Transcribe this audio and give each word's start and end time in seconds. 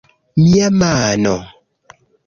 Mia 0.37 0.69
mano... 0.79 1.35